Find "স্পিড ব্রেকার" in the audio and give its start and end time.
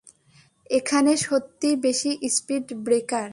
2.35-3.29